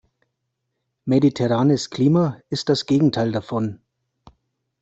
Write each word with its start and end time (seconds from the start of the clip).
Mediterranes 1.05 1.91
Klima 1.91 2.41
ist 2.49 2.69
das 2.69 2.87
Gegenteil 2.87 3.31
davon. 3.31 3.81